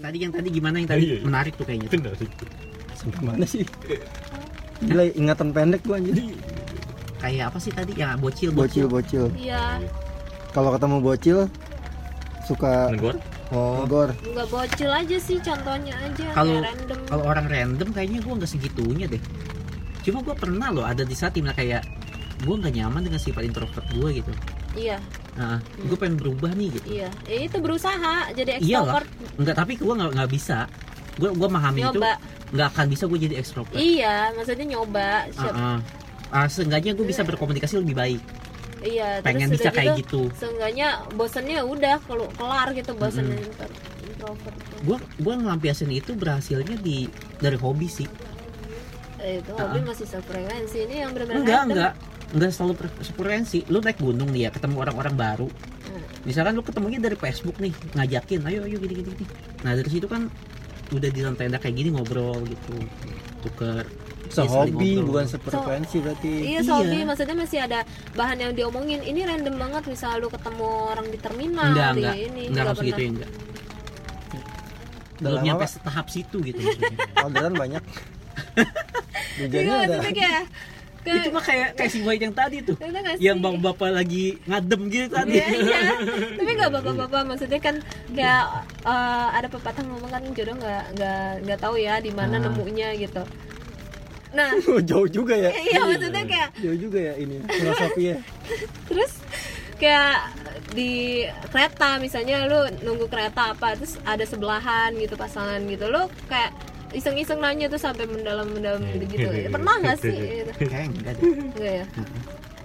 tadi 0.00 0.16
yang 0.18 0.30
tadi 0.30 0.48
gimana? 0.48 0.76
Yang 0.76 0.90
tadi 0.90 1.04
Iya, 1.04 1.14
iya. 1.14 1.24
menarik 1.24 1.52
tuh 1.54 1.64
kayaknya 1.64 1.88
Benar 1.88 2.14
sih. 2.14 2.28
sampai 2.94 3.20
mana 3.20 3.44
sih? 3.44 3.62
Gila 4.80 5.04
ingatan 5.12 5.48
pendek 5.50 5.82
gua 5.82 5.96
anjir. 5.96 6.14
Kayak 7.18 7.44
apa 7.50 7.58
sih 7.58 7.70
tadi? 7.70 7.92
Ya 7.94 8.14
bocil 8.14 8.50
bocil. 8.50 8.86
Bocil 8.86 9.26
Iya, 9.34 9.82
kalau 10.50 10.70
ketemu 10.70 10.96
bocil 10.98 11.38
suka 12.42 12.88
Negor. 12.88 13.18
oh. 13.50 13.82
Negor. 13.82 14.14
Nggak 14.24 14.48
bocil 14.48 14.88
aja 14.88 15.16
sih 15.16 15.38
contohnya 15.38 15.94
aja 15.96 16.26
Kalau- 16.32 16.62
random. 16.62 16.98
kalau 17.04 17.24
orang 17.26 17.46
random 17.46 17.88
kayaknya 17.90 18.18
gue 18.18 18.32
nggak 18.34 18.50
segitunya 18.50 19.06
deh. 19.06 19.22
Cuma 20.00 20.22
gue 20.22 20.32
pernah 20.32 20.70
loh 20.70 20.82
ada 20.82 21.02
di 21.02 21.12
saat 21.12 21.34
di 21.34 21.42
mana 21.42 21.52
kayak 21.52 21.82
gue 22.40 22.54
nggak 22.54 22.70
nyaman 22.72 23.02
dengan 23.02 23.18
sifat 23.18 23.42
introvert 23.44 23.84
gue 23.88 24.08
gitu. 24.14 24.32
Iya, 24.74 25.02
nah 25.38 25.56
gue 25.78 25.94
pengen 25.94 26.18
berubah 26.18 26.50
nih 26.50 26.68
gitu 26.74 26.86
iya. 26.92 27.08
Ya, 27.24 27.38
itu 27.40 27.56
berusaha 27.56 27.94
jadi 28.32 28.58
Iyalah. 28.58 28.98
extrovert. 28.98 29.08
nggak 29.38 29.54
tapi 29.56 29.72
gue 29.74 29.94
nggak 29.94 30.10
nggak 30.12 30.30
bisa 30.30 30.58
gue 31.14 31.30
gue 31.30 31.48
memahami 31.48 31.80
itu 31.84 32.00
nggak 32.48 32.68
akan 32.68 32.86
bisa 32.88 33.04
gue 33.04 33.18
jadi 33.20 33.34
extrovert 33.36 33.74
Iya, 33.74 34.32
maksudnya 34.32 34.66
nyoba. 34.68 35.28
Siap- 35.30 35.52
Ah, 35.52 35.76
ah. 35.76 35.78
Ah, 36.28 36.46
seenggaknya 36.46 36.92
gue 36.92 37.04
bisa 37.04 37.22
berkomunikasi 37.22 37.78
lebih 37.78 37.94
baik 37.94 38.22
Iya, 38.78 39.18
pengen 39.20 39.48
terus 39.48 39.58
bisa 39.60 39.70
kayak 39.70 39.94
gitu 39.96 40.30
Seenggaknya 40.34 40.88
bosennya 41.12 41.62
udah 41.62 41.98
kalau 42.00 42.26
kelar 42.30 42.70
gitu 42.72 42.92
bosennya 42.92 43.34
Mm-mm. 43.34 43.48
inter- 43.48 43.74
introvert. 44.04 44.54
gue 44.80 44.96
gue 45.16 45.34
ngelampiasin 45.36 45.90
itu 45.90 46.12
berhasilnya 46.12 46.76
di 46.76 47.06
dari 47.36 47.56
hobi 47.56 47.86
sih 47.86 48.06
Eh, 49.18 49.38
itu 49.38 49.50
hobi 49.52 49.78
Ah. 49.78 49.84
masih 49.84 50.06
sefrekuensi 50.08 50.78
ini 50.80 50.94
yang 50.98 51.10
benar-benar 51.10 51.40
enggak 51.40 51.62
enggak 51.64 51.92
enggak 52.30 52.50
selalu 52.52 52.74
frekuensi 53.00 53.64
lu 53.68 53.80
naik 53.80 53.98
gunung 53.98 54.28
nih 54.28 54.48
ya 54.48 54.50
ketemu 54.50 54.76
orang-orang 54.80 55.14
baru 55.14 55.48
Hmm. 55.88 56.04
misalkan 56.22 56.52
lu 56.52 56.60
ketemunya 56.60 57.00
dari 57.00 57.16
Facebook 57.16 57.56
nih 57.56 57.72
ngajakin 57.96 58.44
ayo 58.44 58.68
ayo 58.68 58.76
gini 58.76 58.94
gini, 59.00 59.10
gini. 59.16 59.26
nah 59.64 59.72
dari 59.72 59.88
situ 59.88 60.04
kan 60.04 60.28
udah 60.88 61.08
di 61.08 61.20
lantai 61.24 61.48
tenda 61.48 61.56
kayak 61.56 61.74
gini 61.74 61.88
ngobrol 61.88 62.44
gitu 62.44 62.76
tuker 63.40 63.88
ya, 64.28 64.28
sehobi 64.28 65.00
bukan 65.00 65.24
sefrekuensi 65.24 65.96
berarti 66.00 66.28
Iya, 66.28 66.60
Iya. 66.60 66.72
hobi 66.76 66.98
maksudnya 67.04 67.36
masih 67.38 67.58
ada 67.64 67.80
bahan 68.12 68.36
yang 68.36 68.52
diomongin. 68.52 69.00
Ini 69.00 69.24
random 69.24 69.56
banget 69.56 69.88
misal 69.88 70.20
lu 70.20 70.28
ketemu 70.28 70.68
orang 70.92 71.06
di 71.08 71.16
terminal 71.16 71.64
enggak 71.72 71.88
di 71.88 72.00
enggak 72.04 72.16
ini 72.18 72.42
enggak 72.52 72.64
pernah. 72.68 72.84
gitu 72.84 73.00
ya 73.00 73.08
enggak 73.08 73.30
belum 75.18 75.40
nyampe 75.42 75.64
pak 75.66 75.80
tahap 75.82 76.06
situ 76.08 76.36
gitu 76.44 76.60
maksudnya 76.62 76.98
orderan 77.18 77.54
banyak 77.56 77.82
Iya, 79.38 79.46
ada 79.46 79.96
maksudnya 79.98 80.12
kayak 80.14 80.42
kayak 81.08 81.20
itu 81.20 81.30
mah 81.30 81.44
kayak 81.44 81.68
kayak 81.72 81.90
si 81.90 81.98
Boy 82.00 82.16
yang 82.16 82.32
tadi 82.32 82.56
tuh. 82.60 82.76
Yang 83.16 83.38
bang 83.38 83.56
bapak 83.58 83.90
lagi 83.90 84.24
ngadem 84.44 84.80
gitu 84.86 85.06
tadi. 85.08 85.32
Iya, 85.34 85.46
iya. 85.54 85.80
Tapi 86.34 86.50
nggak 86.54 86.70
bapak-bapak 86.70 87.22
maksudnya 87.24 87.58
kan 87.58 87.76
kayak 88.10 88.44
eh, 88.82 89.26
ada 89.32 89.48
pepatah 89.48 89.82
ngomong 89.82 90.10
kan 90.10 90.22
jodoh 90.32 90.54
nggak 90.54 90.84
nggak 90.94 91.22
nggak 91.42 91.58
tahu 91.58 91.74
ya 91.76 91.98
di 91.98 92.10
mana 92.10 92.36
Ah. 92.36 92.42
nemunya 92.44 92.88
gitu. 92.96 93.22
Nah, 94.28 94.52
jauh 94.88 95.08
juga 95.08 95.32
ya. 95.32 95.48
Iya 95.48 95.80
maksudnya 95.84 96.22
kayak 96.22 96.48
jauh 96.58 96.76
juga 96.76 96.98
ya 97.00 97.14
ini 97.16 97.40
filosofinya 97.42 98.16
terus 98.92 99.12
kayak 99.78 100.34
di 100.74 101.22
kereta 101.48 101.96
misalnya 101.96 102.44
lu 102.44 102.60
nunggu 102.82 103.06
kereta 103.06 103.54
apa 103.54 103.78
terus 103.78 103.96
ada 104.02 104.20
sebelahan 104.22 104.90
gitu 104.98 105.14
pasangan 105.14 105.62
gitu 105.64 105.86
lu 105.86 106.02
kayak 106.26 106.50
iseng-iseng 106.94 107.40
nanya 107.40 107.66
tuh 107.68 107.80
sampai 107.80 108.04
mendalam-mendalam 108.08 108.80
gitu-gitu. 108.94 109.28
Pernah 109.52 109.74
nggak 109.80 109.96
sih 110.00 110.16
gitu. 110.16 110.52
kayak 110.68 110.86
enggak 110.92 111.12
deh. 111.18 111.24
Enggak 111.28 111.72
ya? 111.82 111.86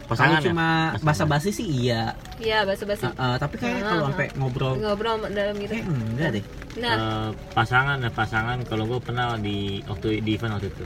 Kalau 0.03 0.19
Pasangan 0.19 0.39
ya? 0.43 0.47
cuma 0.51 0.67
Pasangan. 0.67 1.07
basa-basi 1.07 1.49
sih 1.55 1.67
iya. 1.67 2.13
Iya 2.37 2.67
basa-basi. 2.67 3.07
Ah, 3.07 3.15
ah, 3.17 3.35
tapi 3.39 3.55
kayak 3.55 3.81
kalau 3.81 4.11
sampai 4.11 4.27
ngobrol 4.35 4.73
ngobrol 4.77 5.15
mendalam 5.17 5.55
gitu. 5.57 5.73
Kayak 5.73 5.87
enggak 5.89 6.29
deh. 6.35 6.43
Nah. 6.77 6.95
Eh, 6.95 7.29
pasangan 7.55 7.97
ya 8.03 8.11
pasangan. 8.11 8.57
Kalau 8.67 8.83
gue 8.85 8.99
pernah 8.99 9.39
di 9.39 9.79
waktu 9.87 10.19
di 10.19 10.31
event 10.35 10.59
waktu 10.59 10.69
itu. 10.69 10.85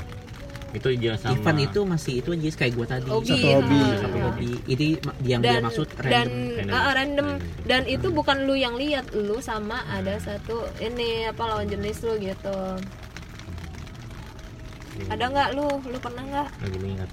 Itu 0.68 0.88
dia 1.00 1.18
sama 1.18 1.34
event 1.34 1.60
itu 1.66 1.80
masih 1.82 2.14
itu 2.22 2.30
aja 2.30 2.50
kayak 2.62 2.74
gue 2.78 2.86
tadi. 2.86 3.10
Hobi. 3.10 3.30
Satu 3.34 3.48
hobi. 3.58 3.80
ah. 3.82 3.98
satu 3.98 4.18
hobi. 4.22 4.50
Ini 4.70 4.88
yang 5.26 5.42
dia 5.42 5.58
dan 5.58 5.62
maksud 5.66 5.88
dan 5.98 6.28
random. 6.30 6.70
ah, 6.70 6.78
ah, 6.78 6.94
random. 6.94 7.28
Random. 7.28 7.66
dan 7.66 7.82
itu 7.90 8.08
bukan 8.14 8.38
lu 8.46 8.54
yang 8.54 8.76
lihat 8.78 9.06
lu 9.18 9.42
sama 9.42 9.82
ada 9.90 10.14
satu 10.22 10.62
ini 10.78 11.26
apa 11.26 11.42
lawan 11.42 11.66
jenis 11.66 12.06
lu 12.06 12.22
gitu 12.22 12.58
ada 15.08 15.26
nggak 15.30 15.50
lu? 15.54 15.68
Lu 15.86 15.98
pernah 16.02 16.24
nggak? 16.24 16.48
Lagi 16.62 16.78
mengingat. 16.82 17.10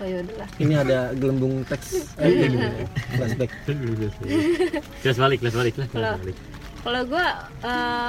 Oh 0.00 0.08
yaudah 0.08 0.32
lah 0.40 0.48
ini 0.56 0.74
ada 0.80 1.12
gelembung 1.12 1.60
teks. 1.68 2.08
Eh, 2.24 2.48
ini, 2.48 2.88
flashback. 3.12 3.50
Kelas 5.04 5.18
balik 5.20 5.38
kelas 5.44 5.54
balik 5.54 5.72
kelas 5.76 5.88
Kalau- 6.80 7.04
gue 7.04 7.26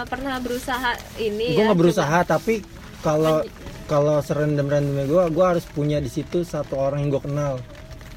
pernah 0.08 0.40
berusaha 0.40 0.96
ini 1.20 1.60
gue 1.60 1.60
ya 1.60 1.68
nggak 1.68 1.80
berusaha 1.84 2.18
tapi 2.24 2.64
kalau 3.04 3.44
kalau 3.92 4.24
serandom 4.24 4.72
randomnya 4.72 5.04
gue 5.04 5.24
gue 5.28 5.44
harus 5.44 5.68
punya 5.68 6.00
di 6.00 6.08
situ 6.08 6.48
satu 6.48 6.80
orang 6.80 7.04
yang 7.04 7.20
gue 7.20 7.24
kenal. 7.28 7.60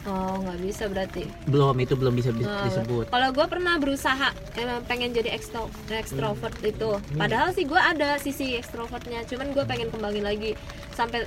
Oh 0.05 0.37
nggak 0.39 0.59
bisa 0.61 0.85
berarti. 0.87 1.25
Belum 1.49 1.75
itu 1.81 1.97
belum 1.97 2.15
bisa 2.15 2.31
Nah, 2.31 2.69
disebut. 2.69 3.09
Kalau 3.09 3.29
gue 3.33 3.47
pernah 3.49 3.75
berusaha 3.81 4.31
emang 4.55 4.85
pengen 4.85 5.11
jadi 5.11 5.33
ekstro 5.33 5.67
ekstrovert 5.91 6.55
itu. 6.63 7.01
Padahal 7.17 7.51
sih 7.51 7.65
gue 7.65 7.81
ada 7.81 8.21
sisi 8.21 8.55
ekstrovertnya 8.55 9.25
cuman 9.27 9.51
gue 9.51 9.65
pengen 9.65 9.89
kembangin 9.91 10.23
lagi 10.23 10.55
sampai 10.95 11.27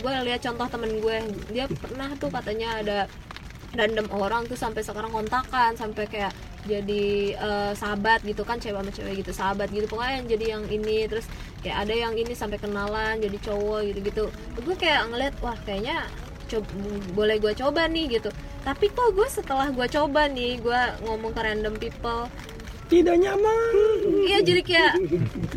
gue 0.00 0.12
lihat 0.26 0.40
contoh 0.42 0.66
temen 0.66 0.98
gue. 0.98 1.16
Dia 1.52 1.68
pernah 1.68 2.10
tuh 2.16 2.32
katanya 2.32 2.80
ada 2.80 2.98
random 3.72 4.08
orang 4.12 4.44
tuh 4.48 4.56
sampai 4.56 4.84
sekarang 4.84 5.12
kontakan 5.12 5.76
sampai 5.76 6.04
kayak 6.08 6.32
jadi 6.62 7.34
eh, 7.34 7.72
sahabat 7.74 8.22
gitu 8.22 8.46
kan 8.46 8.60
cewek 8.60 8.78
sama 8.78 8.92
cewek 8.92 9.14
gitu 9.24 9.32
sahabat 9.32 9.68
gitu. 9.72 9.88
Pokoknya 9.88 10.12
yang 10.20 10.26
jadi 10.28 10.44
yang 10.58 10.64
ini 10.68 11.08
terus 11.08 11.26
kayak 11.64 11.88
ada 11.88 11.94
yang 11.94 12.14
ini 12.18 12.34
sampai 12.34 12.58
kenalan 12.58 13.22
jadi 13.22 13.38
cowok 13.38 13.80
gitu 13.86 14.00
gitu 14.02 14.24
gue 14.66 14.76
kayak 14.76 15.14
ngeliat 15.14 15.34
wah 15.38 15.54
kayaknya 15.62 16.10
coba, 16.50 16.68
boleh 17.16 17.36
gue 17.40 17.52
coba 17.56 17.88
nih 17.88 18.18
gitu. 18.20 18.30
Tapi 18.62 18.86
kok 18.92 19.10
gue 19.16 19.26
setelah 19.26 19.72
gue 19.74 19.86
coba 19.90 20.28
nih 20.30 20.60
gue 20.62 20.80
ngomong 21.08 21.32
ke 21.34 21.40
random 21.40 21.74
people 21.80 22.28
tidak 22.92 23.16
nyaman. 23.16 23.74
Iya 24.28 24.38
jadi 24.44 24.60
kayak 24.60 24.92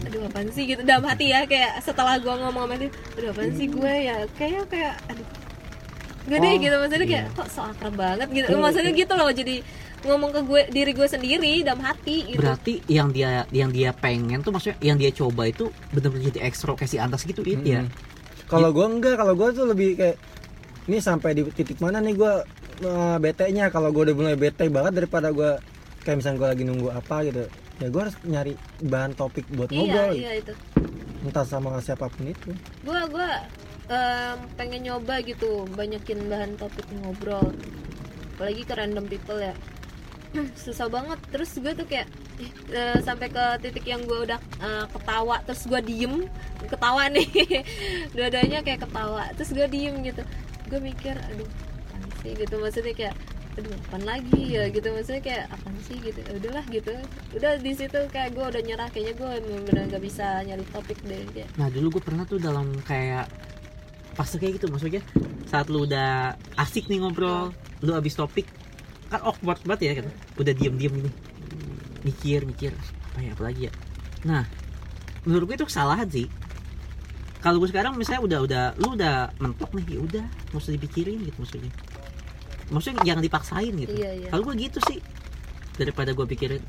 aduh 0.07 0.22
apaan 0.31 0.47
sih 0.56 0.63
gitu. 0.63 0.81
Dalam 0.88 1.03
hati 1.03 1.35
ya 1.35 1.44
kayak 1.44 1.84
setelah 1.84 2.16
gue 2.16 2.31
ngomong 2.31 2.63
sama 2.63 2.75
dia 2.79 2.90
aduh 3.19 3.29
apaan 3.35 3.51
sih 3.59 3.68
gue 3.68 3.94
ya? 4.07 4.16
Kayak 4.40 4.63
kayak 4.72 4.96
aduh 5.12 5.28
gak 6.25 6.40
deh 6.41 6.50
Oh, 6.50 6.57
gitu. 6.63 6.75
Maksudnya 6.79 7.07
kayak 7.12 7.25
kok 7.35 7.47
so 7.51 7.62
akrab 7.62 7.94
banget? 8.00 8.28
Gitu. 8.31 8.47
Maksudnya 8.56 8.91
gitu 8.96 9.13
loh 9.13 9.29
jadi 9.35 9.56
ngomong 10.06 10.31
ke 10.31 10.41
gue 10.46 10.62
diri 10.69 10.91
gue 10.96 11.07
sendiri 11.09 11.53
dalam 11.66 11.81
hati 11.84 12.31
gitu. 12.31 12.40
Berarti 12.40 12.73
yang 12.88 13.12
dia 13.12 13.44
yang 13.52 13.69
dia 13.73 13.91
pengen 13.91 14.40
tuh 14.40 14.56
maksudnya 14.56 14.78
yang 14.79 14.96
dia 14.96 15.12
coba 15.12 15.52
itu 15.52 15.67
benar-benar 15.91 16.31
jadi 16.31 16.40
ekstro 16.47 16.79
kasih 16.79 17.03
antas 17.03 17.28
gitu 17.28 17.44
itu 17.44 17.62
ya? 17.62 17.84
Kalau 18.47 18.69
gue 18.72 18.85
enggak 18.85 19.17
kalau 19.19 19.34
gue 19.34 19.50
tuh 19.52 19.66
lebih 19.67 19.97
kayak 19.97 20.17
ini 20.85 21.02
sampai 21.02 21.34
di 21.34 21.41
titik 21.50 21.81
mana 21.81 21.97
nih 21.97 22.13
gue 22.13 22.34
uh, 22.85 23.17
bete 23.17 23.50
nya 23.50 23.73
kalau 23.73 23.90
gue 23.90 24.06
udah 24.12 24.16
mulai 24.16 24.35
bete 24.38 24.69
banget 24.69 25.02
daripada 25.02 25.34
gue 25.34 25.57
kayak 26.05 26.21
misalnya 26.21 26.38
gue 26.38 26.49
lagi 26.53 26.63
nunggu 26.69 26.89
apa 26.93 27.16
gitu 27.25 27.49
ya 27.81 27.88
gue 27.91 28.01
harus 28.07 28.16
nyari 28.23 28.53
bahan 28.88 29.11
topik 29.17 29.43
buat 29.51 29.67
iya 29.67 29.79
ngobrol. 29.83 30.11
iya 30.16 30.31
itu. 30.39 30.53
Entah 31.25 31.43
sama 31.43 31.75
siapa 31.83 32.07
pun 32.07 32.29
itu. 32.29 32.55
Gue 32.85 32.99
gue 33.11 33.29
em, 33.91 34.38
pengen 34.55 34.81
nyoba 34.88 35.19
gitu 35.25 35.67
banyakin 35.75 36.19
bahan 36.31 36.51
topik 36.55 36.88
ngobrol. 37.03 37.51
Apalagi 38.38 38.63
ke 38.63 38.73
random 38.77 39.05
people 39.11 39.39
ya. 39.41 39.51
Susah 40.63 40.88
banget. 40.88 41.19
Terus 41.35 41.51
gue 41.59 41.73
tuh 41.75 41.88
kayak 41.89 42.07
eh, 42.72 42.99
sampai 43.03 43.27
ke 43.27 43.43
titik 43.59 43.83
yang 43.83 44.07
gue 44.07 44.23
udah 44.23 44.39
eh, 44.39 44.85
ketawa 44.95 45.43
terus 45.43 45.67
gue 45.67 45.81
diem. 45.83 46.31
Ketawa 46.63 47.09
nih. 47.16 47.27
Dua-duanya 48.16 48.63
kayak 48.63 48.87
ketawa. 48.87 49.35
Terus 49.35 49.51
gue 49.51 49.67
diem 49.67 49.99
gitu. 49.99 50.23
Gue 50.72 50.79
mikir 50.79 51.19
aduh 51.19 51.49
sih? 52.23 52.31
Gitu. 52.39 52.55
Maksudnya 52.55 52.95
kayak 52.95 53.16
aduh 53.55 53.71
apaan 53.88 54.03
lagi 54.03 54.41
ya? 54.51 54.67
Gitu. 54.67 54.88
Maksudnya 54.91 55.21
kayak 55.23 55.43
apaan 55.51 55.75
sih? 55.88 55.97
Gitu. 55.99 56.19
Ya 56.19 56.31
udahlah 56.35 56.66
gitu. 56.67 56.93
Udah 57.35 57.51
di 57.59 57.71
situ 57.71 57.99
kayak 58.11 58.29
gue 58.35 58.45
udah 58.45 58.61
nyerah 58.63 58.88
kayaknya 58.91 59.13
gue 59.16 59.31
bener-bener 59.43 59.84
gak 59.91 60.03
bisa 60.03 60.43
nyari 60.43 60.66
topik 60.72 60.99
deh 61.07 61.23
kayak. 61.31 61.49
Nah 61.55 61.67
dulu 61.72 61.99
gue 61.99 62.03
pernah 62.03 62.23
tuh 62.28 62.40
dalam 62.40 62.75
kayak 62.84 63.28
fase 64.16 64.40
kayak 64.40 64.63
gitu 64.63 64.72
maksudnya 64.72 65.03
saat 65.43 65.67
lu 65.67 65.84
udah 65.84 66.40
asik 66.55 66.87
nih 66.87 67.03
ngobrol 67.03 67.52
lu 67.84 67.91
abis 67.91 68.16
topik 68.16 68.47
kan 69.11 69.19
awkward 69.23 69.59
banget 69.63 69.81
ya 69.91 69.93
kan? 70.03 70.07
Udah 70.40 70.53
diem-diem 70.55 70.93
gini 71.03 71.11
mikir 72.05 72.46
mikir 72.46 72.72
apa 73.11 73.19
ya 73.23 73.31
apa 73.34 73.43
lagi 73.43 73.61
ya? 73.67 73.73
Nah 74.23 74.43
menurut 75.28 75.52
gue 75.52 75.55
itu 75.63 75.67
kesalahan 75.67 76.07
sih. 76.07 76.28
Kalau 77.43 77.61
gue 77.61 77.69
sekarang 77.69 77.93
misalnya 77.93 78.22
udah 78.25 78.40
udah 78.41 78.63
lu 78.81 78.97
udah 78.97 79.29
mentok 79.37 79.69
nih 79.78 79.85
ya 79.93 79.99
udah 80.02 80.25
nggak 80.49 80.61
usah 80.63 80.73
dipikirin 80.73 81.22
gitu 81.22 81.37
maksudnya 81.37 81.69
maksudnya 82.73 83.02
jangan 83.06 83.23
dipaksain 83.23 83.73
gitu. 83.78 83.94
Iya, 83.94 84.12
iya. 84.26 84.29
kalau 84.34 84.44
gue 84.50 84.56
gitu 84.58 84.79
sih 84.90 85.00
daripada 85.76 86.16
gue 86.16 86.26
pikirin 86.26 86.64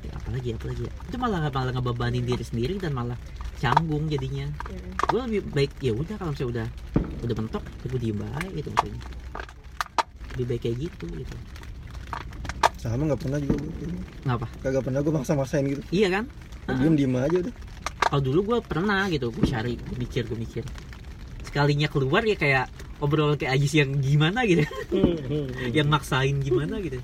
ya 0.00 0.12
apa 0.16 0.28
lagi 0.32 0.48
apa 0.56 0.64
lagi 0.70 0.82
ya? 0.88 0.92
Itu 1.10 1.16
malah 1.20 1.40
malah 1.52 1.72
ngebebanin 1.76 2.24
diri 2.24 2.44
sendiri 2.44 2.80
dan 2.80 2.96
malah 2.96 3.18
canggung 3.60 4.08
jadinya. 4.08 4.48
Mm. 4.48 4.92
gue 5.10 5.20
lebih 5.28 5.40
baik 5.52 5.72
ya 5.84 5.92
udah 5.92 6.16
kalau 6.16 6.32
misalnya 6.32 6.50
udah 6.50 6.66
udah 7.20 7.34
mentok 7.36 7.64
ya 7.64 7.86
gue 7.92 8.00
diem 8.00 8.20
aja 8.24 8.48
gitu 8.48 8.68
maksudnya. 8.72 9.02
Lebih 10.32 10.44
baik 10.48 10.60
kayak 10.64 10.76
gitu 10.88 11.06
gitu. 11.12 11.36
Sama 12.80 13.02
nggak 13.12 13.20
pernah 13.20 13.38
juga 13.44 13.56
gue 13.60 13.92
ngapa? 14.24 14.46
Kagak 14.64 14.82
pernah 14.88 15.00
gue 15.04 15.12
maksa 15.12 15.32
maksain 15.36 15.64
gitu. 15.68 15.82
Iya 15.92 16.08
kan? 16.08 16.24
Diem 16.80 16.94
diem 16.96 17.12
aja 17.20 17.36
udah. 17.44 17.54
Kalau 18.00 18.22
dulu 18.24 18.40
gue 18.42 18.58
pernah 18.64 19.04
gitu 19.12 19.28
gue 19.28 19.44
cari 19.44 19.76
gue 19.76 19.96
mikir 20.00 20.24
gue 20.24 20.38
mikir. 20.40 20.64
Sekalinya 21.44 21.92
keluar 21.92 22.24
ya 22.24 22.40
kayak 22.40 22.72
obrol 23.00 23.34
kayak 23.34 23.56
Ajis 23.56 23.72
yang 23.74 23.96
gimana 23.98 24.44
gitu. 24.44 24.64
Yang 25.72 25.88
maksain 25.88 26.36
gimana 26.38 26.78
gitu. 26.80 27.00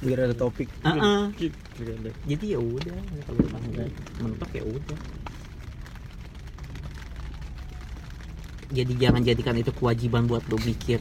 Biar 0.00 0.26
ada 0.26 0.34
topik. 0.34 0.68
Heeh. 0.82 1.22
Gitu. 1.38 1.56
jadi 2.24 2.44
ya 2.54 2.60
udah 2.60 2.98
kalau 3.26 3.40
emang 3.44 3.62
udah 3.68 3.86
mentok 4.20 4.50
ya 4.52 4.64
udah. 4.64 4.98
Jadi 8.74 8.92
jangan 8.98 9.22
jadikan 9.22 9.54
itu 9.54 9.70
kewajiban 9.70 10.26
buat 10.26 10.42
lo 10.48 10.58
mikir 10.58 10.98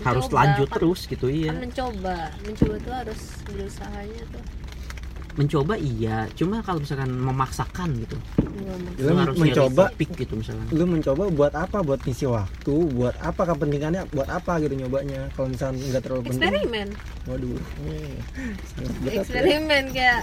harus 0.00 0.24
Mencoba, 0.26 0.38
lanjut 0.40 0.68
kan- 0.68 0.76
terus 0.80 1.00
gitu 1.06 1.26
kan 1.28 1.36
iya 1.36 1.52
mencoba. 1.52 2.16
Mencoba 2.40 2.74
tuh 2.80 2.94
harus 3.04 3.20
berusahanya 3.44 4.22
tuh 4.32 4.44
mencoba 5.34 5.74
iya. 5.74 6.26
Cuma 6.34 6.58
kalau 6.60 6.82
misalkan 6.82 7.10
memaksakan 7.10 7.94
gitu. 7.98 8.16
Mau- 8.60 8.78
Lu 8.98 9.08
lo 9.08 9.20
harus 9.24 9.36
mencoba 9.38 9.88
topik 9.88 10.10
gitu 10.14 10.34
misalkan 10.36 10.66
lu 10.70 10.84
mencoba 10.84 11.22
buat 11.30 11.54
apa? 11.54 11.80
Buat 11.80 12.00
ngisi 12.02 12.26
waktu? 12.26 12.74
Buat 12.92 13.16
apa? 13.18 13.42
Kepentingannya 13.46 14.10
buat 14.10 14.28
apa 14.28 14.58
gitu 14.58 14.74
nyobanya? 14.76 15.30
Kalau 15.34 15.48
misalnya 15.48 15.80
nggak 15.80 16.02
terlalu 16.02 16.22
penting. 16.28 16.40
Eksperimen. 16.42 16.88
Waduh. 17.26 17.58
Sangat 18.70 18.94
berat 19.00 19.12
ya. 19.12 19.20
eksperimen 19.22 19.84
kayak 19.90 20.20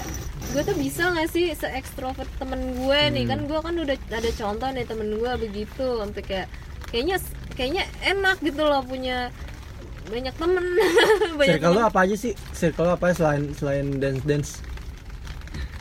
gue 0.47 0.61
tuh 0.63 0.77
bisa 0.77 1.03
gak 1.11 1.29
sih 1.29 1.45
se 1.51 1.67
ekstrovert 1.67 2.29
temen 2.37 2.59
gue 2.77 2.99
nih? 3.11 3.23
Hmm. 3.25 3.31
kan 3.31 3.39
gue 3.45 3.59
kan 3.59 3.75
udah 3.75 3.97
ada 4.11 4.31
contoh 4.31 4.69
nih 4.71 4.85
temen 4.85 5.07
gue 5.13 5.31
begitu 5.41 5.85
sampai 5.97 6.23
kayak 6.23 6.47
kayaknya 6.87 7.17
kayaknya 7.57 7.83
enak 8.05 8.37
gitu 8.39 8.61
loh 8.63 8.79
punya 8.81 9.33
banyak 10.07 10.31
temen. 10.39 10.63
Banyak 11.39 11.59
circle 11.59 11.71
lu 11.75 11.79
temen. 11.83 11.89
apa 11.91 11.99
aja 12.07 12.15
sih? 12.15 12.31
Circle 12.55 12.85
lu 12.87 12.91
apa 12.95 13.05
selain 13.11 13.43
selain 13.51 13.85
dance 13.99 14.23
dance 14.23 14.51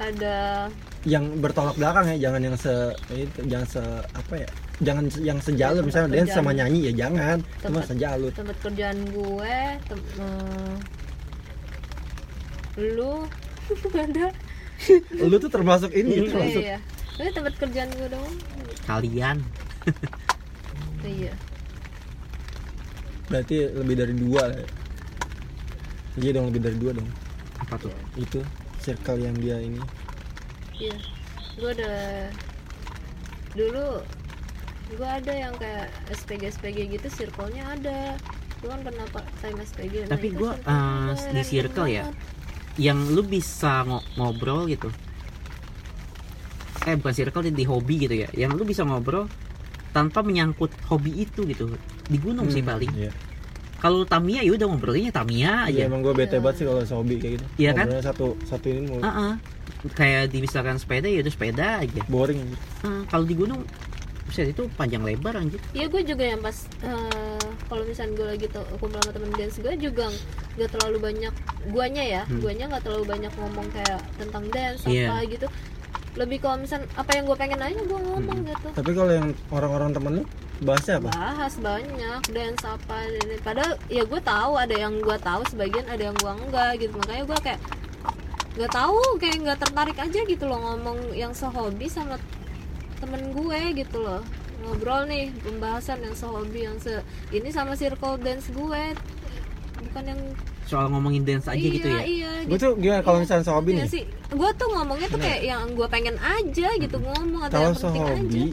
ada. 0.00 0.68
Yang 1.06 1.24
bertolak 1.38 1.74
belakang 1.78 2.04
ya 2.14 2.16
jangan 2.28 2.40
yang 2.42 2.56
se 2.58 2.74
itu, 3.14 3.40
jangan 3.46 3.66
se 3.68 3.82
apa 4.10 4.34
ya 4.42 4.48
jangan 4.82 5.04
yang 5.22 5.38
sejalur 5.40 5.80
Tempat 5.86 5.88
misalnya 5.88 6.10
dance 6.20 6.34
sama 6.34 6.50
nyanyi 6.52 6.80
ya 6.90 6.92
jangan. 7.06 7.38
Cuma 7.62 7.80
sejalur 7.86 8.30
tempat 8.34 8.56
kerjaan 8.60 8.98
gue 9.14 9.56
tem- 9.86 10.06
eh, 12.76 12.90
lu. 12.92 13.14
Ada. 14.06 14.26
Lu 15.16 15.36
tuh 15.40 15.50
termasuk 15.50 15.90
ini 15.96 16.22
oh, 16.22 16.28
termasuk. 16.30 16.62
iya. 16.62 16.78
Ini 17.16 17.30
tempat 17.32 17.54
kerjaan 17.56 17.90
gue 17.96 18.08
dong. 18.12 18.32
Kalian. 18.86 19.38
Iya. 21.06 21.30
Berarti 23.30 23.56
lebih 23.70 23.94
dari 23.94 24.14
dua. 24.18 24.42
Lah 24.50 24.58
ya. 24.58 24.66
iya 26.18 26.30
dong 26.34 26.50
lebih 26.50 26.66
dari 26.66 26.74
dua 26.82 26.98
dong. 26.98 27.06
Apa 27.62 27.78
tuh? 27.78 27.94
Itu 28.18 28.42
circle 28.78 29.18
yang 29.18 29.34
dia 29.34 29.56
ini. 29.58 29.80
Iya. 30.72 30.96
Gue 31.56 31.70
ada 31.72 31.92
dulu 33.52 34.04
gue 34.88 35.08
ada 35.08 35.32
yang 35.32 35.54
kayak 35.56 35.88
SPG 36.10 36.42
SPG 36.52 36.78
gitu 36.90 37.06
circle-nya 37.08 37.64
ada. 37.72 38.14
Gue 38.56 38.68
kan 38.68 38.80
pernah 38.80 39.04
pak 39.06 39.24
time 39.38 39.58
SPG 39.60 39.94
nah 40.02 40.10
Tapi 40.12 40.28
gua, 40.30 40.52
circle-nya 40.54 41.12
eh, 41.26 41.32
di 41.34 41.42
circle 41.44 41.86
ya, 41.86 42.02
banget. 42.02 42.16
yang 42.76 42.98
lu 43.06 43.22
bisa 43.22 43.72
ngo- 43.82 44.06
ngobrol 44.14 44.64
gitu. 44.66 44.88
Eh 46.82 46.94
bukan 46.94 47.12
circle 47.12 47.42
di 47.44 47.64
hobi 47.64 47.94
gitu 48.00 48.14
ya. 48.16 48.28
Yang 48.32 48.52
lu 48.54 48.64
bisa 48.64 48.82
ngobrol 48.82 49.26
tanpa 49.90 50.20
menyangkut 50.20 50.70
hobi 50.86 51.18
itu 51.18 51.42
gitu. 51.44 51.72
Di 52.06 52.16
gunung 52.16 52.46
sih 52.46 52.60
Hmm, 52.60 52.70
paling. 52.70 52.92
iya. 52.94 53.10
Kalau 53.76 54.02
Tamiya 54.02 54.40
ya 54.40 54.52
udah 54.52 54.66
ngobrolnya 54.66 55.10
Tamiya 55.10 55.68
Iya 55.68 55.76
aja 55.76 55.80
emang 55.86 56.00
gue 56.00 56.12
bete 56.12 56.32
Iya. 56.32 56.40
banget 56.40 56.56
sih 56.56 56.64
kalau 56.64 56.80
hobi 56.96 57.14
kayak 57.16 57.32
gitu. 57.36 57.46
Iya 57.56 57.70
kan? 57.72 57.86
Satu 58.00 58.26
satu 58.42 58.66
ini 58.66 58.80
mau 58.86 58.98
Ah, 59.00 59.08
ah. 59.08 59.34
kayak 59.88 60.28
di 60.28 60.38
misalkan 60.40 60.76
sepeda 60.76 61.06
ya 61.06 61.20
udah 61.20 61.30
sepeda 61.30 61.66
aja 61.80 62.00
boring 62.06 62.40
aja. 62.40 62.56
Ah, 62.82 63.02
kalau 63.06 63.24
di 63.24 63.34
gunung 63.34 63.62
Buset 64.26 64.50
itu 64.50 64.66
panjang 64.74 65.00
lebar 65.00 65.38
anjir 65.38 65.62
Iya 65.70 65.86
gue 65.86 66.02
juga 66.02 66.26
yang 66.26 66.42
pas 66.42 66.66
eh, 66.82 67.38
kalau 67.64 67.86
misalnya 67.86 68.12
gue 68.12 68.26
lagi 68.26 68.46
tuh 68.48 68.66
kumpul 68.74 68.98
sama 68.98 69.14
temen 69.14 69.30
dance 69.32 69.56
gue 69.56 69.74
juga 69.78 70.10
nggak 70.58 70.66
terlalu 70.68 70.98
banyak 71.00 71.34
guanya 71.68 72.02
ya 72.02 72.22
Hmm. 72.24 72.42
guanya 72.42 72.64
nggak 72.66 72.82
terlalu 72.82 73.06
banyak 73.06 73.30
ngomong 73.32 73.70
kayak 73.70 74.02
tentang 74.16 74.44
dance 74.50 74.82
Iya. 74.82 75.14
apa 75.14 75.30
gitu 75.30 75.46
lebih 76.16 76.38
kalau 76.40 76.58
misalnya 76.58 76.90
apa 76.96 77.10
yang 77.12 77.24
gue 77.24 77.36
pengen 77.36 77.60
aja 77.60 77.78
gue 77.78 78.00
ngomong 78.02 78.38
Hmm. 78.40 78.50
gitu 78.50 78.68
Tapi 78.74 78.90
kalau 78.90 79.12
yang 79.14 79.28
orang-orang 79.48 79.90
temen 79.92 80.12
lu 80.12 80.24
bahasnya 80.56 80.96
apa? 80.98 81.10
bahas 81.12 81.54
banyak 81.60 82.20
dance 82.32 82.64
apa 82.64 82.96
ini 83.04 83.36
padahal 83.44 83.76
ya 83.92 84.08
gue 84.08 84.20
tahu 84.24 84.52
ada 84.56 84.72
yang 84.72 84.94
gue 85.04 85.16
tahu 85.20 85.42
sebagian 85.52 85.84
ada 85.84 86.08
yang 86.08 86.16
gue 86.16 86.32
enggak 86.32 86.72
gitu. 86.80 86.94
Makanya 86.96 87.24
gue 87.28 87.38
kayak 87.44 87.60
nggak 88.56 88.72
tahu 88.72 89.00
kayak 89.20 89.36
nggak 89.44 89.58
tertarik 89.60 89.98
aja 90.00 90.20
gitu 90.24 90.44
loh 90.48 90.56
ngomong 90.56 91.12
yang 91.12 91.36
sehobi 91.36 91.92
sama 91.92 92.16
temen 92.96 93.36
gue 93.36 93.60
gitu 93.76 94.00
loh. 94.00 94.24
Ngobrol 94.64 95.04
nih 95.04 95.28
pembahasan 95.44 96.00
yang 96.00 96.16
sehobi 96.16 96.64
yang 96.64 96.80
se 96.80 97.04
ini 97.28 97.52
sama 97.52 97.76
circle 97.76 98.16
dance 98.16 98.48
gue. 98.48 98.84
Bukan 99.76 100.04
yang 100.08 100.20
soal 100.66 100.88
ngomongin 100.88 101.22
dance 101.22 101.46
aja 101.46 101.60
iya, 101.60 101.70
gitu 101.70 101.86
ya? 101.86 102.00
iya 102.02 102.30
Gue 102.42 102.58
tuh 102.58 102.74
gimana 102.74 102.98
kalau 103.04 103.20
misalnya 103.22 103.44
sehobi 103.44 103.70
Iya 103.76 103.84
nih? 103.84 103.92
sih. 103.92 104.04
Gue 104.32 104.50
tuh 104.56 104.68
ngomongnya 104.72 105.06
tuh 105.06 105.20
kayak 105.20 105.40
yang 105.44 105.62
gue 105.76 105.86
pengen 105.86 106.16
aja 106.18 106.68
gitu 106.74 106.96
ngomong 106.96 107.42
atau 107.46 107.54
Kalau 107.54 107.70
yang 107.70 107.76
penting 107.76 108.02
aja. 108.02 108.08
sehobi, 108.16 108.44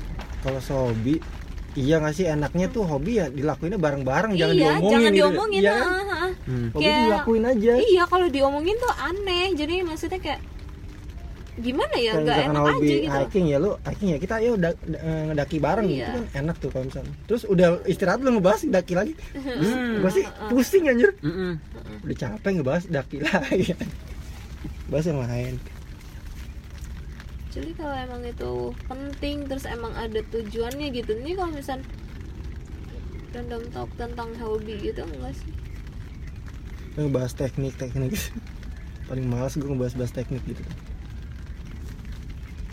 kalau 0.44 0.60
sehobi 0.60 1.16
Iya 1.74 1.96
nggak 1.98 2.14
sih 2.14 2.26
enaknya 2.26 2.68
tuh 2.68 2.84
hobi 2.84 3.18
ya 3.18 3.28
dilakuinnya 3.28 3.78
bareng-bareng 3.78 4.34
jangan 4.34 4.54
iya 4.54 4.62
diomongin 4.70 4.92
jangan 4.94 5.10
gitu. 5.10 5.18
diomongin 5.20 5.60
Iya 5.60 5.72
kan? 5.72 5.82
ah, 5.84 5.90
ah. 5.90 6.30
Hmm. 6.44 6.68
Hobi 6.70 6.84
Kayak- 6.84 7.02
dilakuin 7.04 7.44
aja. 7.44 7.72
Iya 7.80 8.04
kalau 8.06 8.28
diomongin 8.28 8.76
tuh 8.78 8.94
aneh 8.96 9.46
jadi 9.54 9.74
maksudnya 9.82 10.20
kayak 10.20 10.42
gimana 11.54 11.94
ya 11.96 12.12
nggak 12.16 12.38
enak 12.48 12.62
hobi 12.64 12.82
aja 12.82 12.96
gitu 12.98 13.14
hiking 13.16 13.46
ya 13.48 13.58
lu 13.58 13.78
hiking 13.80 14.10
ya 14.10 14.18
kita 14.18 14.36
yuk 14.42 14.58
da- 14.58 14.74
da- 14.84 14.98
eh, 15.00 15.22
ngedaki 15.28 15.58
bareng 15.60 15.86
Iya. 15.86 15.94
gitu 15.94 16.10
kan 16.10 16.24
enak 16.36 16.56
tuh 16.58 16.70
kalau 16.70 16.86
misalnya. 16.86 17.14
Terus 17.24 17.44
udah 17.46 17.68
istirahat 17.86 18.20
lu 18.20 18.30
ngebahas 18.32 18.62
daki 18.66 18.94
lagi. 18.94 19.14
Hmm. 19.34 20.02
Gue 20.02 20.12
sih 20.12 20.26
pusing 20.50 20.84
anjir. 20.88 21.14
Mm-mm. 21.20 21.58
Udah 22.02 22.16
capek 22.16 22.52
ngebahas 22.56 22.84
daki 22.88 23.18
lagi. 23.20 23.70
Bahas 24.90 25.06
yang 25.06 25.22
lain. 25.22 25.54
Jadi 27.54 27.72
kalau 27.78 27.94
emang 27.94 28.22
itu 28.26 28.54
penting 28.90 29.46
terus 29.46 29.70
emang 29.70 29.94
ada 29.94 30.20
tujuannya 30.34 30.90
gitu. 30.90 31.14
Ini 31.22 31.38
kalau 31.38 31.54
misal 31.54 31.80
random 33.34 33.64
talk 33.70 33.90
tentang 33.94 34.34
hobi 34.42 34.74
gitu 34.82 35.06
enggak 35.06 35.38
sih? 35.38 35.54
Ngebahas 36.98 37.38
teknik 37.38 37.78
teknik. 37.78 38.18
Paling 39.10 39.30
malas 39.30 39.54
gue 39.54 39.70
ngebahas 39.70 39.94
bahas 39.94 40.14
teknik 40.14 40.42
gitu. 40.50 40.66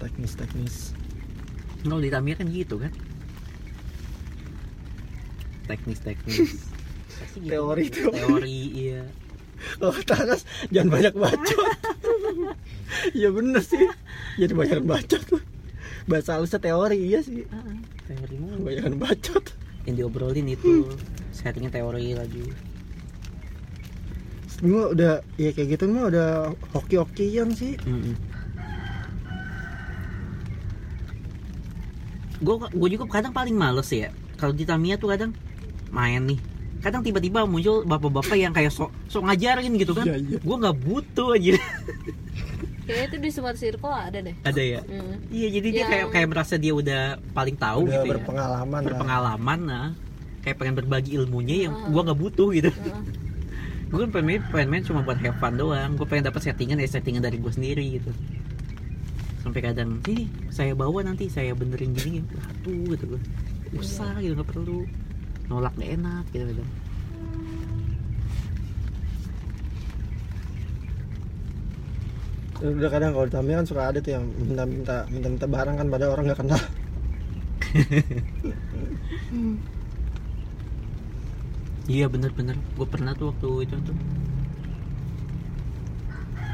Teknis 0.00 0.32
teknis 0.32 0.97
kalau 1.81 2.00
di 2.00 2.12
Tamiya 2.12 2.37
kan 2.37 2.49
gitu 2.52 2.76
kan? 2.76 2.93
Teknis 5.64 6.00
teknis 6.05 6.37
gitu. 7.40 7.49
Teori 7.49 7.87
tuh. 7.88 8.12
teori 8.12 8.61
iya. 8.76 9.02
Oh 9.85 9.93
tanas 10.09 10.49
jangan 10.73 10.88
banyak 10.88 11.14
bacot 11.21 11.69
ya 13.14 13.28
bener 13.30 13.62
sih. 13.62 13.87
Jadi 14.38 14.52
banyak 14.52 14.82
bacot. 14.85 15.25
bahasa 16.09 16.35
halusnya 16.38 16.59
teori 16.59 16.99
iya 16.99 17.20
sih. 17.23 17.47
Ah, 17.54 17.62
teori 18.09 18.37
mulu. 18.40 18.66
banyak 18.66 18.99
bacot. 18.99 19.44
yang 19.88 19.97
diobrolin 19.97 20.44
itu. 20.44 20.87
Settingnya 21.32 21.73
teori 21.73 22.12
lagi. 22.12 22.44
Gue 24.61 24.92
udah 24.92 25.25
ya 25.40 25.50
kayak 25.56 25.80
gitu 25.80 25.88
mah 25.88 26.12
udah 26.12 26.52
hoki-hokian 26.76 27.56
sih. 27.56 27.80
Gue 32.44 32.54
gue 32.68 32.88
juga 32.92 33.04
kadang 33.09 33.32
paling 33.32 33.56
males 33.56 33.88
ya. 33.88 34.12
Kalau 34.37 34.52
di 34.52 34.68
Tamiya 34.68 35.00
tuh 35.00 35.16
kadang 35.16 35.32
main 35.88 36.28
nih. 36.28 36.40
Kadang 36.80 37.04
tiba-tiba 37.04 37.44
muncul 37.44 37.85
bapak-bapak 37.85 38.37
yang 38.37 38.52
kayak 38.52 38.73
sok 38.73 38.92
sok 39.09 39.28
ngajarin 39.28 39.76
gitu 39.80 39.97
kan. 39.97 40.04
Iya, 40.04 40.16
iya. 40.16 40.38
gue 40.40 40.56
nggak 40.61 40.76
butuh 40.80 41.37
aja 41.37 41.56
kayaknya 42.90 43.06
itu 43.06 43.16
di 43.16 43.30
semua 43.30 43.52
circle 43.54 43.88
ada 43.92 44.18
deh. 44.18 44.37
Ada 44.42 44.59
ya? 44.61 44.80
Hmm. 44.82 45.14
iya 45.30 45.49
jadi 45.49 45.68
dia 45.68 45.78
Yang- 45.78 45.90
kayak 45.90 46.06
kayak 46.11 46.28
merasa 46.28 46.54
dia 46.54 46.73
udah 46.73 47.02
paling 47.30 47.54
tahu 47.54 47.80
udah 47.87 47.92
gitu 47.92 48.02
ya. 48.02 48.12
berpengalaman 48.12 48.75
lah. 48.75 48.87
berpengalaman 48.90 49.61
nah. 49.62 49.88
Kayak 50.40 50.56
pengen 50.56 50.75
berbagi 50.75 51.11
ilmunya 51.14 51.56
yang 51.64 51.75
Ah. 51.75 51.87
gue 51.87 52.00
nggak 52.02 52.18
butuh 52.18 52.49
gitu. 52.50 52.70
Heeh. 52.70 53.02
gue 53.87 53.99
kan 53.99 54.11
pengen 54.11 54.26
main, 54.28 54.40
pengen 54.49 54.68
main 54.68 54.82
cuma 54.82 55.00
buat 55.00 55.18
have 55.18 55.37
fun 55.37 55.54
doang. 55.54 55.94
Gue 55.94 56.06
pengen 56.06 56.25
dapat 56.25 56.42
settingan 56.42 56.76
ya 56.76 56.88
settingan 56.88 57.20
dari 57.20 57.37
gue 57.37 57.50
sendiri 57.50 57.87
gitu. 57.94 58.11
Sampai 59.40 59.61
kadang 59.62 59.99
sini 60.00 60.28
saya 60.49 60.73
bawa 60.73 61.00
nanti 61.00 61.26
saya 61.26 61.52
benerin 61.52 61.90
gini. 61.92 62.20
Aduh 62.50 62.92
gitu 62.92 63.04
gue 63.09 63.20
usah 63.75 64.18
gitu 64.18 64.35
nggak 64.35 64.49
perlu. 64.49 64.85
Nolak 65.47 65.75
gak 65.75 65.90
enak 65.92 66.25
gitu 66.30 66.47
gitu 66.49 66.64
udah 72.61 72.90
kadang 72.93 73.11
kalau 73.17 73.26
di 73.26 73.33
Tamiya 73.33 73.57
kan 73.61 73.67
suka 73.67 73.83
ada 73.88 73.99
tuh 74.05 74.12
yang 74.21 74.25
minta-minta 74.37 75.09
minta-minta 75.09 75.47
barang 75.49 75.76
kan 75.81 75.87
pada 75.88 76.05
orang 76.12 76.25
nggak 76.29 76.40
kenal. 76.40 76.61
Iya 81.90 82.07
bener-bener. 82.07 82.55
Gue 82.79 82.87
pernah 82.87 83.19
tuh 83.19 83.35
waktu 83.35 83.67
itu 83.67 83.75
tuh. 83.83 83.99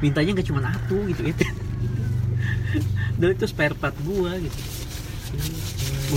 Mintanya 0.00 0.32
nggak 0.32 0.48
cuma 0.48 0.64
satu 0.64 0.96
gitu 1.12 1.28
ya 1.28 1.36
dan 3.16 3.32
itu 3.32 3.44
spare 3.48 3.74
part 3.76 3.96
gua 4.04 4.36
gitu. 4.36 4.58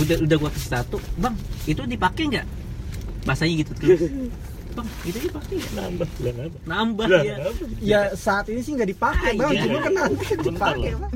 Udah 0.00 0.16
udah 0.22 0.36
gua 0.36 0.50
kasih 0.52 0.70
satu 0.80 0.96
bang 1.16 1.34
itu 1.64 1.80
dipakai 1.84 2.24
nggak? 2.30 2.46
Bahasanya 3.24 3.54
gitu 3.64 3.72
terus 3.76 4.00
bang 4.80 4.86
itu 5.04 5.18
dipakai 5.22 5.54
nggak 5.54 5.74
nambah 5.76 6.08
lah 6.16 6.32
nambah 6.34 6.60
nambah 6.64 7.06
Lah, 7.06 7.22
ya 7.22 7.36
nambah. 7.38 7.66
ya 7.82 8.00
saat 8.14 8.48
ini 8.48 8.60
sih 8.60 8.72
nggak 8.72 8.88
dipakai 8.88 9.30
Ah, 9.30 9.38
bang 9.38 9.52
iya. 9.52 9.62
cuma 9.62 9.78
kan 9.78 9.92
nanti 9.94 10.24
dipakai. 10.34 10.90
Bang. 10.94 11.12